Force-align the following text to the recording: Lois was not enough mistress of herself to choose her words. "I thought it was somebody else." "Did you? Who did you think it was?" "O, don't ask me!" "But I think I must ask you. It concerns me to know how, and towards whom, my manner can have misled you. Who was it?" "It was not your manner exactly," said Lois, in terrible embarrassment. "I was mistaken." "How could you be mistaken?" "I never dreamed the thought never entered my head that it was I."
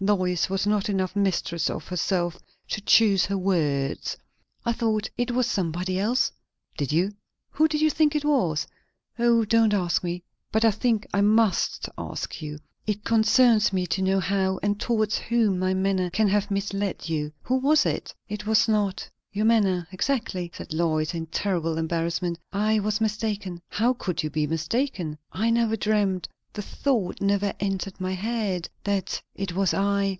Lois 0.00 0.50
was 0.50 0.66
not 0.66 0.90
enough 0.90 1.16
mistress 1.16 1.70
of 1.70 1.88
herself 1.88 2.38
to 2.68 2.82
choose 2.82 3.24
her 3.26 3.38
words. 3.38 4.18
"I 4.62 4.74
thought 4.74 5.08
it 5.16 5.30
was 5.30 5.46
somebody 5.46 5.98
else." 5.98 6.30
"Did 6.76 6.92
you? 6.92 7.14
Who 7.52 7.66
did 7.68 7.80
you 7.80 7.88
think 7.88 8.14
it 8.14 8.24
was?" 8.24 8.66
"O, 9.18 9.46
don't 9.46 9.72
ask 9.72 10.04
me!" 10.04 10.22
"But 10.52 10.62
I 10.62 10.72
think 10.72 11.06
I 11.14 11.22
must 11.22 11.88
ask 11.96 12.42
you. 12.42 12.58
It 12.86 13.02
concerns 13.04 13.72
me 13.72 13.86
to 13.86 14.02
know 14.02 14.20
how, 14.20 14.58
and 14.62 14.78
towards 14.78 15.16
whom, 15.16 15.58
my 15.58 15.72
manner 15.72 16.10
can 16.10 16.28
have 16.28 16.50
misled 16.50 17.08
you. 17.08 17.32
Who 17.44 17.56
was 17.56 17.86
it?" 17.86 18.12
"It 18.28 18.46
was 18.46 18.68
not 18.68 19.08
your 19.32 19.46
manner 19.46 19.88
exactly," 19.90 20.52
said 20.54 20.74
Lois, 20.74 21.14
in 21.14 21.24
terrible 21.28 21.78
embarrassment. 21.78 22.38
"I 22.52 22.78
was 22.78 23.00
mistaken." 23.00 23.62
"How 23.70 23.94
could 23.94 24.22
you 24.22 24.28
be 24.28 24.46
mistaken?" 24.46 25.16
"I 25.32 25.48
never 25.48 25.76
dreamed 25.76 26.28
the 26.52 26.62
thought 26.62 27.20
never 27.20 27.52
entered 27.58 28.00
my 28.00 28.12
head 28.12 28.68
that 28.84 29.20
it 29.34 29.56
was 29.56 29.74
I." 29.74 30.12